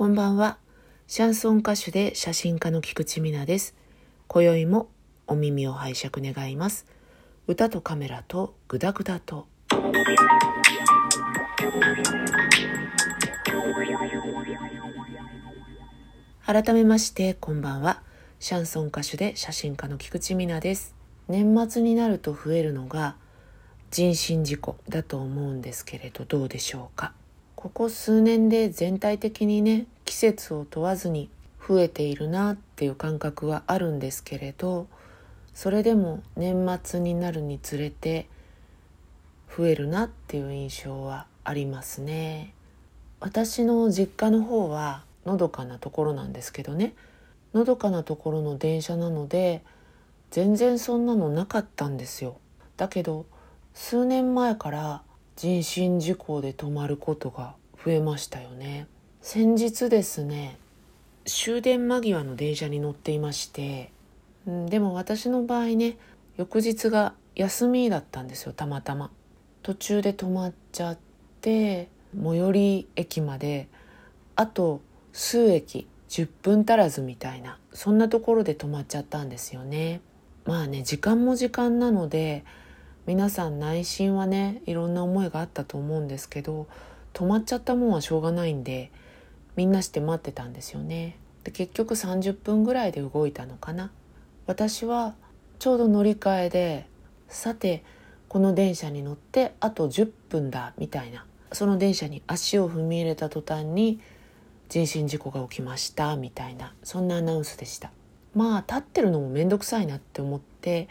[0.00, 0.56] こんばんは。
[1.08, 3.74] シャンソン歌手で写真家の菊池美奈です。
[4.28, 4.88] 今宵も
[5.26, 6.86] お耳を拝借願います。
[7.46, 9.46] 歌とカメラとグダグダと。
[16.46, 18.00] 改めましてこんばんは。
[18.38, 20.94] シャンソン歌手で写真家の菊池美奈です。
[21.28, 23.16] 年末になると増えるのが
[23.90, 27.12] 人身事故だと思うんですけれどどうでしょうか。
[27.60, 31.28] ここ数年で全体的にね季節を問わずに
[31.68, 34.86] 増えているなっていう感覚はあるんですけれど
[35.52, 38.28] それでも年末になるにつれて
[39.54, 42.54] 増えるなっていう印象はありますね。
[43.20, 46.94] 私の実家の方はのどかなところなんですけどね。
[47.52, 49.62] のどかなところの電車なので
[50.30, 52.38] 全然そんなのなかったんですよ。
[52.78, 53.26] だけど
[53.74, 55.02] 数年前から
[55.40, 58.86] 人身事故で止まることが増えましたよね。
[59.22, 60.58] 先日ですね
[61.24, 63.90] 終電間際の電車に乗っていまして
[64.46, 65.96] でも私の場合ね
[66.36, 69.10] 翌日が休みだったんですよたまたま。
[69.62, 70.98] 途中で止まっちゃっ
[71.40, 71.88] て
[72.22, 73.68] 最寄り駅まで
[74.36, 74.82] あと
[75.14, 80.02] 数駅10分足らずみたいなそんなところで止まっちゃったんですよね。
[80.44, 82.44] まあね時間も時間なので
[83.06, 86.66] 皆さん内心はねいろんな思いがあったと思うんですけど
[87.12, 88.90] 止まっちゃったもんはしょうがないんで
[89.56, 91.16] みんなして待ってたんですよね。
[91.44, 93.90] で結局30分ぐらいで動いたのかな。
[94.46, 95.14] 私は
[95.58, 96.86] ちょうど乗り換えで
[97.28, 97.82] さて
[98.28, 101.24] この電車に乗ってあと10分だみたいな。
[101.52, 104.00] その電車に足を踏み入れた途端に
[104.68, 106.74] 人身事故が起きましたみたいな。
[106.84, 107.90] そんなアナウンスでした。
[108.34, 110.88] まあ立ってるのも面倒くさいなって思って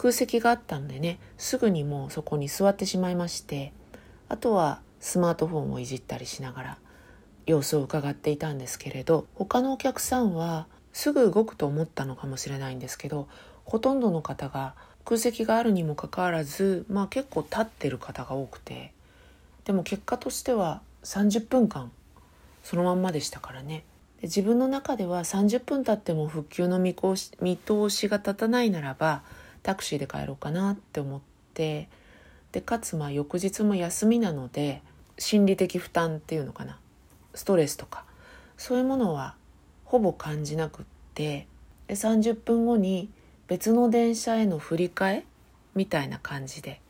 [0.00, 3.74] 空席があったのでねすぐにもうそこに座ってしまいまして
[4.30, 6.78] あとはスマートフォンをいじったりしながら
[7.44, 13.28] 様子を伺っていたんですけれど他のお客さんはすぐ動くと思ったのかもしれないんですけど
[13.66, 18.94] ほとんどの方が空席があるにもかかわらずまあ結構立ってる方が多くて
[19.66, 21.92] でも結果としては30分間
[22.64, 23.84] そのまんまでしたからね。
[24.22, 29.22] で自分の中では30分経っても復旧の見通し見通しが立たないならば
[29.62, 31.20] タクシーで帰ろうかなって思っ
[31.54, 31.88] て
[32.52, 34.82] でかつまあ翌日も休みなので
[35.18, 36.78] 心理的負担っていうのかな。
[37.34, 38.04] ストレスとか。
[38.56, 39.36] そういうものは
[39.84, 40.84] ほぼ感じなくっ
[41.14, 41.46] て
[41.86, 43.10] で30分後に
[43.46, 45.24] 別の電車への振り替え
[45.74, 46.80] みたいな感じで。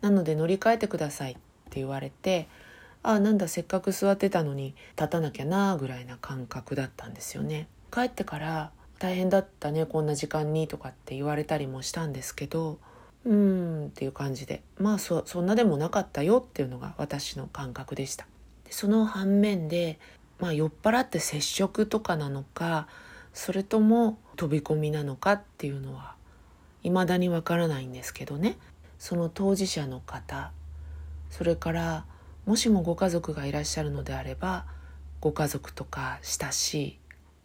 [0.00, 2.48] なので乗り換えてくださいって言われて
[3.02, 7.68] ああなんだせっかく座ってたのに立たなきゃなぐらいな感覚だったんですよね。
[7.92, 12.78] 帰ってから大変だったねこんな時間にとかって言われたりもしたんですけど
[13.24, 14.62] うーんっていう感じで。
[14.78, 18.26] まあそそんなでもなかったよっていうのが私の感覚でした。
[18.64, 19.98] でその反面で、
[20.38, 22.88] まあ、酔っ払って接触とかなのか
[23.32, 26.14] それとも飛び込みなのかっていうのは
[26.82, 28.56] 未だにわからないんですけどね。
[28.98, 30.52] その当事者の方
[31.30, 32.06] それから
[32.46, 34.64] もしもご家族がいらっしゃるのであれば
[35.20, 36.98] ご家族とか親しい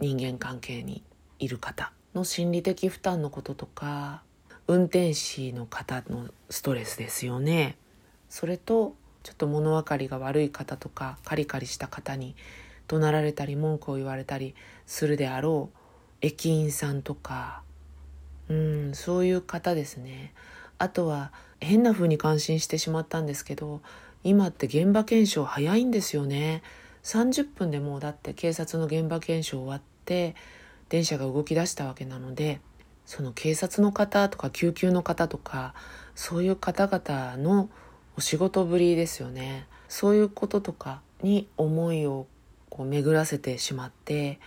[0.00, 1.02] 人間関係に
[1.44, 4.22] いる方の心理的負担のこととか
[4.66, 7.76] 運転士の方のストレスですよね。
[8.30, 12.34] それとちょっと物分かりが悪い方とかカリカリした方に
[12.88, 14.54] 怒鳴られたり文句を言われたり
[14.86, 15.78] するであろう
[16.20, 17.62] 駅員さんとか
[18.48, 20.32] うんそういう方ですね。
[20.78, 23.80] あとは変な風に感心してしまったんですけど
[24.22, 26.62] 今って現場検証早いんですよね。
[27.02, 30.34] 30分でもうだって警察の現場検証終わって
[30.94, 32.60] 電車が動き出したわけなので
[33.04, 35.74] その警察の方とか救急の方とか
[36.14, 37.68] そういう方々の
[38.16, 39.66] お仕事ぶりですよね。
[39.88, 42.28] そういうこととかに思いを
[42.70, 44.38] こう巡らせてしまって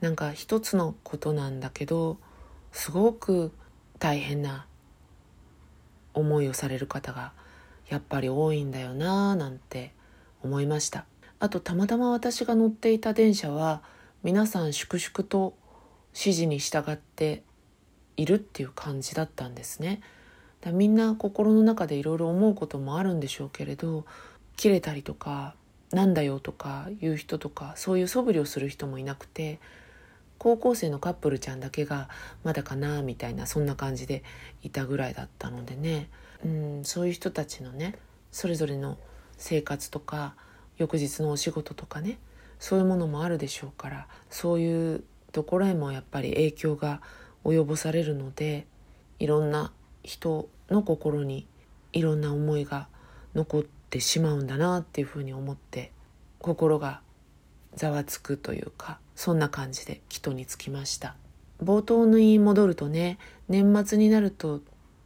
[0.00, 2.18] なんか一つのことなんだけど
[2.72, 3.52] すごく
[4.00, 4.66] 大変な
[6.14, 7.30] 思いをされる方が
[7.88, 9.92] やっぱり多いんだよなぁなんて
[10.42, 11.04] 思いました。
[11.38, 13.82] あとたまたま私が乗っていた電車は
[14.24, 15.54] 皆さん粛々と
[16.20, 17.42] 指示に従って
[18.18, 20.02] いるっていう感じだったんですね。
[20.60, 24.04] だみんな心の中でいろいろ思うこともあるんでしょうけれど
[24.58, 25.54] 切れたりとか
[25.90, 29.58] なんだよとか言う人とかそういう素振りをする人もいなくて
[30.36, 32.10] 高校生のカップルちゃんだけが
[32.44, 34.22] まだかなみたいなそんな感じで
[34.62, 36.10] いたぐらいだったのでね
[36.44, 37.98] うんそういう人たちのね
[38.30, 38.98] それぞれの
[39.38, 40.34] 生活とか
[40.76, 42.18] 翌日のお仕事とかね
[42.58, 47.00] そういうものもあるでしょうからそういうところへもやっぱり影響が
[47.44, 48.66] 及ぼされるので
[49.18, 49.72] いろんな
[50.02, 51.46] 人の心に
[51.92, 52.88] いろんな思いが
[53.34, 55.92] 残ってしまうんだなっていうふうに思って
[56.38, 57.00] 心が
[57.74, 61.14] ざわつくというかそんな感じで帰途につきました。
[61.62, 63.18] 冒頭に戻るとね
[63.48, 64.60] 年末になると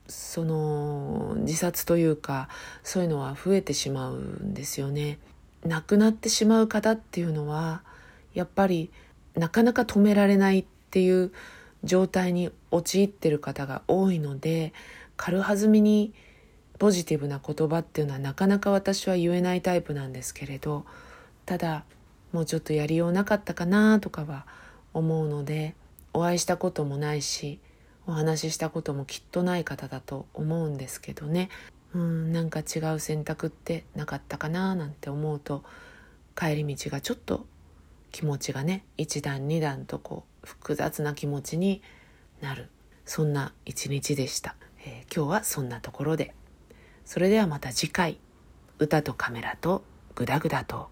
[0.07, 2.49] その自殺というか
[2.83, 5.19] そういうのは増えてしまうんですよね。
[5.65, 7.83] 亡くなってしまう方っていうのは
[8.35, 8.91] やっぱり
[9.35, 11.33] なかなか止められないっていう
[11.83, 14.73] 状態に陥ってる方が多いので
[15.17, 16.15] 軽はずみに
[16.79, 20.85] ポジティブな言葉っていうのはなかなか私は言えないタイプなんですけれど
[21.47, 21.85] ただ
[22.33, 24.47] もうちょっとやりようなかったかなとかは
[24.93, 25.75] 思うので
[26.13, 27.61] お会いしたこともないし
[28.07, 31.49] お話ししたこともきっとない方だと思うんですけどね。
[31.95, 35.63] うんなんか違う選択ってなかったかななんて思うと
[36.37, 37.47] 帰り道がちょっと
[38.15, 41.83] 気持ちがね1段2段とこう複雑な気持ちに
[42.41, 42.71] なる。
[43.05, 44.55] そんな一日でした、
[44.87, 46.33] えー、今日はそんなところで。
[47.05, 48.21] それではまた次回。
[48.79, 49.83] 歌とカメラと
[50.15, 50.91] グダグダと。